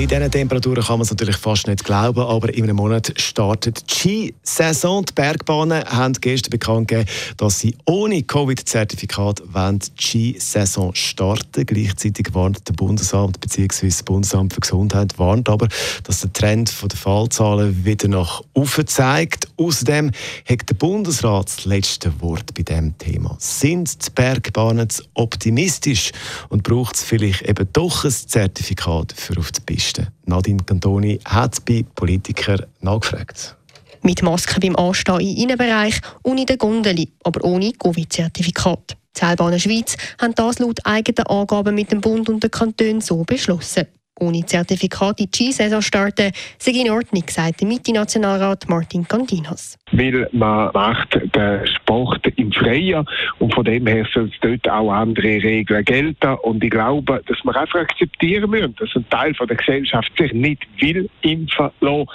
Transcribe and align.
Bei 0.00 0.06
diesen 0.06 0.30
Temperaturen 0.30 0.82
kann 0.82 0.96
man 0.96 1.02
es 1.02 1.10
natürlich 1.10 1.36
fast 1.36 1.66
nicht 1.66 1.84
glauben, 1.84 2.20
aber 2.20 2.54
in 2.54 2.64
einem 2.64 2.76
Monat 2.76 3.12
startet 3.20 3.84
die 3.86 3.94
Ski-Saison. 3.94 5.04
Die 5.04 5.12
Bergbahnen 5.12 5.84
haben 5.84 6.14
gestern 6.14 6.48
bekannt 6.48 6.88
gegeben, 6.88 7.06
dass 7.36 7.58
sie 7.58 7.76
ohne 7.84 8.22
Covid-Zertifikat 8.22 9.42
die 9.54 10.02
Ski-Saison 10.02 10.94
starten 10.94 11.66
Gleichzeitig 11.66 12.32
warnt 12.32 12.66
der 12.66 12.72
Bundesamt 12.72 13.42
bzw. 13.42 13.88
das 13.88 14.02
Bundesamt 14.02 14.54
für 14.54 14.60
Gesundheit 14.60 15.18
warnt 15.18 15.50
aber, 15.50 15.68
dass 16.04 16.22
der 16.22 16.32
Trend 16.32 16.74
der 16.80 16.98
Fallzahlen 16.98 17.84
wieder 17.84 18.08
nach 18.08 18.40
oben 18.54 18.86
zeigt. 18.86 19.48
Außerdem 19.58 20.12
hat 20.48 20.70
der 20.70 20.74
Bundesrat 20.76 21.48
das 21.48 21.66
letzte 21.66 22.18
Wort 22.22 22.54
bei 22.54 22.62
diesem 22.62 22.96
Thema. 22.96 23.36
Sind 23.38 24.06
die 24.06 24.10
Bergbahnen 24.14 24.88
optimistisch 25.12 26.12
und 26.48 26.62
braucht 26.62 26.96
es 26.96 27.02
vielleicht 27.02 27.42
eben 27.42 27.68
doch 27.74 28.06
ein 28.06 28.10
Zertifikat 28.10 29.12
für 29.14 29.38
auf 29.38 29.52
die 29.52 29.60
Piste? 29.60 29.89
Liste. 29.90 30.12
Nadine 30.26 30.62
Cantoni 30.64 31.18
hat 31.24 31.64
bei 31.64 31.84
Politikern 31.94 32.66
nachgefragt. 32.80 33.56
Mit 34.02 34.22
Masken 34.22 34.60
beim 34.60 34.76
Anstehen 34.76 35.20
im 35.20 35.36
Innenbereich 35.36 36.00
und 36.22 36.38
in 36.38 36.46
der 36.46 36.56
Gondel, 36.56 37.06
aber 37.24 37.44
ohne 37.44 37.72
Covid-Zertifikat. 37.72 38.96
Die 39.16 39.20
Seilbahnen 39.20 39.58
Schweiz 39.58 39.96
haben 40.20 40.34
das 40.34 40.58
laut 40.58 40.78
eigenen 40.84 41.26
Angaben 41.26 41.74
mit 41.74 41.90
dem 41.92 42.00
Bund 42.00 42.28
und 42.28 42.42
den 42.42 42.50
Kantonen 42.50 43.00
so 43.00 43.24
beschlossen 43.24 43.86
ohne 44.20 44.44
Zertifikat 44.44 45.18
in 45.20 45.30
die 45.30 45.36
Skisaison 45.36 45.82
starten, 45.82 46.32
sei 46.58 46.72
in 46.72 46.90
Ordnung, 46.90 47.24
sagt 47.28 47.60
der 47.60 47.68
Mitte-Nationalrat 47.68 48.68
Martin 48.68 49.08
Candinas. 49.08 49.78
Weil 49.92 50.28
man 50.32 50.70
macht 50.74 51.18
den 51.40 51.66
Sport 51.66 52.26
im 52.36 52.52
Freien 52.52 53.06
und 53.38 53.54
von 53.54 53.64
dem 53.64 53.86
her 53.86 54.06
soll 54.12 54.30
es 54.32 54.40
dort 54.40 54.68
auch 54.68 54.92
andere 54.92 55.42
Regeln 55.42 55.84
gelten. 55.84 56.34
Und 56.42 56.62
ich 56.62 56.70
glaube, 56.70 57.22
dass 57.26 57.38
wir 57.44 57.56
einfach 57.56 57.80
akzeptieren 57.80 58.50
müssen, 58.50 58.74
dass 58.76 58.88
ein 58.94 59.08
Teil 59.10 59.34
von 59.34 59.46
der 59.46 59.56
Gesellschaft 59.56 60.10
sich 60.18 60.32
nicht 60.32 60.66
will 60.80 61.08
impfen 61.22 61.70
lassen. 61.80 62.06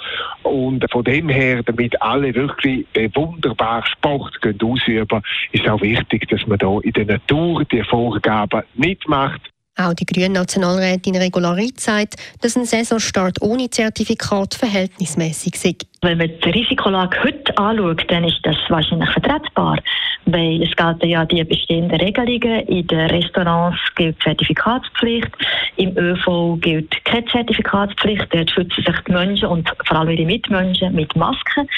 Und 0.42 0.84
von 0.90 1.04
dem 1.04 1.28
her, 1.28 1.62
damit 1.62 2.00
alle 2.00 2.34
wirklich 2.34 2.86
den 2.94 3.14
wunderbaren 3.14 3.84
Sport 3.84 4.40
können 4.40 4.60
ausüben 4.62 5.22
ist 5.52 5.64
es 5.64 5.70
auch 5.70 5.80
wichtig, 5.80 6.28
dass 6.28 6.46
man 6.46 6.58
da 6.58 6.78
in 6.82 6.92
der 6.92 7.06
Natur 7.06 7.64
die 7.64 7.82
Vorgaben 7.82 8.62
nicht 8.74 9.08
macht. 9.08 9.40
Auch 9.78 9.92
die 9.92 10.06
grüne 10.06 10.30
Nationalrätin 10.30 11.16
Regularit 11.16 11.80
sagt, 11.80 12.14
dass 12.40 12.56
ein 12.56 12.64
Saisonstart 12.64 13.42
ohne 13.42 13.68
Zertifikat 13.68 14.54
verhältnismäßig 14.54 15.54
sei. 15.56 15.74
Wenn 16.00 16.16
man 16.16 16.30
die 16.42 16.48
Risikolage 16.48 17.22
heute 17.22 17.35
anschaut, 17.58 18.04
dann 18.08 18.24
ist 18.24 18.40
das 18.42 18.56
wahrscheinlich 18.68 19.10
vertretbar. 19.10 19.78
Weil 20.26 20.62
es 20.62 20.74
gelten 20.74 21.08
ja 21.08 21.24
die 21.24 21.44
bestehenden 21.44 22.00
Regelungen. 22.00 22.60
In 22.66 22.86
den 22.86 23.10
Restaurants 23.10 23.78
gilt 23.94 24.20
Zertifikatspflicht. 24.22 25.30
Im 25.76 25.96
ÖV 25.96 26.58
gilt 26.60 27.04
keine 27.04 27.26
Zertifikatspflicht. 27.26 28.26
Dort 28.32 28.50
schützen 28.50 28.84
sich 28.84 29.00
die 29.06 29.12
Menschen 29.12 29.48
und 29.48 29.70
vor 29.84 29.98
allem 29.98 30.10
ihre 30.10 30.26
Mitmenschen 30.26 30.94
mit 30.94 31.14
Masken. 31.14 31.68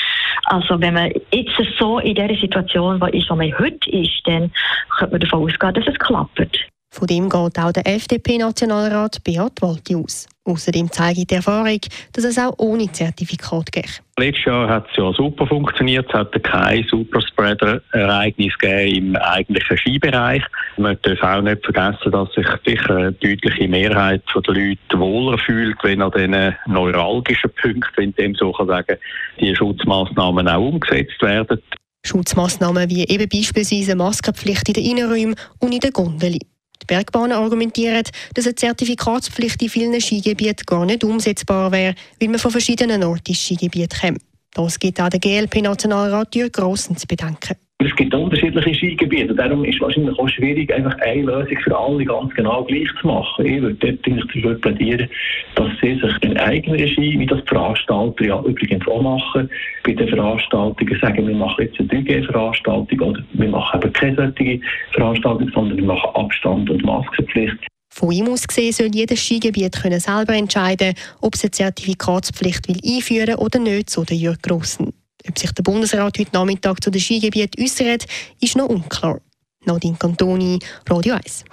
Also 0.44 0.80
wenn 0.80 0.94
man 0.94 1.12
jetzt 1.32 1.52
so 1.78 1.98
in 1.98 2.14
der 2.14 2.34
Situation, 2.36 3.02
die 3.12 3.22
schon 3.22 3.38
mal 3.38 3.52
heute 3.58 3.90
ist, 3.90 4.20
dann 4.24 4.50
könnte 4.96 5.12
man 5.12 5.20
davon 5.20 5.44
ausgehen, 5.44 5.74
dass 5.74 5.86
es 5.86 5.98
klappt. 5.98 6.68
Von 6.90 7.06
dem 7.06 7.28
geht 7.28 7.58
auch 7.58 7.72
der 7.72 7.86
FDP-Nationalrat 7.86 9.22
Beat 9.22 9.60
Walti 9.60 9.94
aus. 9.94 10.26
Außerdem 10.44 10.90
zeigt 10.90 11.30
die 11.30 11.34
Erfahrung, 11.34 11.78
dass 12.14 12.24
es 12.24 12.38
auch 12.38 12.54
ohne 12.56 12.90
Zertifikat 12.90 13.70
geht. 13.70 14.02
Letztes 14.18 14.46
Jahr 14.46 14.68
hat 14.68 14.86
es 14.90 14.96
ja 14.96 15.12
super 15.12 15.46
funktioniert. 15.46 16.06
Es 16.08 16.14
hat 16.14 16.42
kein 16.42 16.84
Superspreader-Ereignis 16.84 18.54
im 18.62 19.14
eigentlichen 19.16 19.76
Skibereich. 19.76 20.42
Man 20.78 20.98
darf 21.02 21.22
auch 21.22 21.42
nicht 21.42 21.62
vergessen, 21.62 22.10
dass 22.10 22.32
sich 22.32 22.46
sicher 22.66 22.96
eine 22.96 23.12
deutliche 23.12 23.68
Mehrheit 23.68 24.22
der 24.34 24.54
Leute 24.54 24.98
wohler 24.98 25.38
fühlt, 25.38 25.76
wenn 25.82 26.00
an 26.00 26.10
diesen 26.12 26.56
neuralgischen 26.66 27.50
Punkten, 27.60 27.92
wenn 27.96 28.14
dem 28.14 28.34
so 28.34 28.50
kann 28.52 28.68
sagen, 28.68 28.96
die 29.38 29.54
Schutzmaßnahmen 29.54 30.48
auch 30.48 30.68
umgesetzt 30.68 31.20
werden. 31.20 31.62
Schutzmaßnahmen 32.06 32.88
wie 32.88 33.06
eben 33.06 33.28
beispielsweise 33.28 33.94
Maskenpflicht 33.94 34.68
in 34.68 34.74
den 34.74 34.84
Innenräumen 34.84 35.36
und 35.58 35.74
in 35.74 35.80
den 35.80 35.92
Gondeln. 35.92 36.38
Die 36.82 36.86
Bergbahnen 36.86 37.32
argumentieren, 37.32 38.04
dass 38.34 38.46
eine 38.46 38.54
Zertifikatspflicht 38.54 39.62
in 39.62 39.68
vielen 39.68 40.00
Skigebieten 40.00 40.64
gar 40.66 40.84
nicht 40.86 41.04
umsetzbar 41.04 41.72
wäre, 41.72 41.94
weil 42.20 42.28
man 42.28 42.38
von 42.38 42.50
verschiedenen 42.50 43.02
Orten 43.04 43.28
ins 43.28 43.44
Skigebiet 43.44 44.00
kommt. 44.00 44.22
Das 44.52 44.78
gibt 44.78 45.00
auch 45.00 45.08
der 45.08 45.20
GLP-Nationalrat 45.20 46.34
Jürg 46.34 46.52
Grossen 46.52 46.96
zu 46.96 47.06
bedenken. 47.06 47.56
Es 47.80 47.94
gibt 47.94 48.12
unterschiedliche 48.12 48.74
Skigebiete. 48.74 49.32
Darum 49.36 49.64
ist 49.64 49.76
es 49.76 49.80
wahrscheinlich 49.80 50.18
auch 50.18 50.28
schwierig, 50.28 50.74
einfach 50.74 50.98
eine 50.98 51.22
Lösung 51.22 51.58
für 51.62 51.78
alle 51.78 52.04
ganz 52.04 52.34
genau 52.34 52.64
gleich 52.64 52.88
zu 53.00 53.06
machen. 53.06 53.46
Ich 53.46 53.62
würde 53.62 53.76
dort 53.76 54.04
dafür 54.04 54.54
plädieren, 54.56 55.08
dass 55.54 55.68
sie 55.80 55.94
sich 55.94 56.22
in 56.22 56.36
eigener 56.38 56.74
Regie, 56.74 57.16
wie 57.16 57.26
das 57.26 57.38
die 57.38 57.46
Veranstalter 57.46 58.24
ja 58.24 58.42
übrigens 58.42 58.84
auch 58.88 59.00
machen, 59.00 59.48
bei 59.84 59.92
den 59.92 60.08
Veranstaltungen 60.08 60.98
sagen, 61.00 61.28
wir 61.28 61.36
machen 61.36 61.66
jetzt 61.66 61.78
eine 61.78 61.88
3G-Veranstaltung 61.88 63.00
oder 63.00 63.22
wir 63.34 63.48
machen 63.48 63.80
eben 63.80 63.92
keine 63.92 64.16
solche 64.16 64.60
Veranstaltung, 64.90 65.48
sondern 65.54 65.78
wir 65.78 65.84
machen 65.84 66.10
Abstand 66.14 66.68
und 66.70 66.84
Maskenpflicht. 66.84 67.58
Von 67.90 68.10
ihm 68.10 68.26
aus 68.26 68.48
gesehen 68.48 68.72
soll 68.72 68.90
jedes 68.92 69.24
Skigebiet 69.24 69.80
können 69.80 70.00
selber 70.00 70.34
entscheiden, 70.34 70.94
ob 71.20 71.36
es 71.36 71.44
eine 71.44 71.52
Zertifikatspflicht 71.52 72.66
will 72.66 72.80
einführen 72.84 73.36
oder 73.36 73.60
nicht, 73.60 73.88
so 73.88 74.02
der 74.02 74.16
Jörg 74.16 74.42
Grossen. 74.42 74.97
Ob 75.28 75.38
sich 75.38 75.52
der 75.52 75.62
Bundesrat 75.62 76.18
heute 76.18 76.30
Nachmittag 76.32 76.82
zu 76.82 76.90
den 76.90 77.00
Skigebieten 77.00 77.62
äußert, 77.62 78.06
ist 78.40 78.56
noch 78.56 78.68
unklar. 78.68 79.20
Nadine 79.64 79.96
Cantoni, 79.98 80.58
Radio 80.88 81.16
1. 81.16 81.44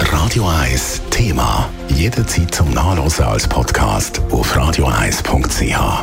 Radio 0.00 0.48
1 0.48 1.02
Thema. 1.10 1.70
Jederzeit 1.94 2.52
zum 2.52 2.70
Nachlesen 2.72 3.24
als 3.24 3.46
Podcast 3.46 4.20
auf 4.30 4.56
radio1.ch. 4.56 6.02